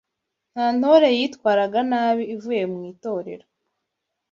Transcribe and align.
Nta 0.53 0.65
ntore 0.77 1.07
yitwaraga 1.17 1.79
nabi 1.91 2.23
ivuye 2.35 2.63
mu 2.71 2.79
itorero 2.91 3.45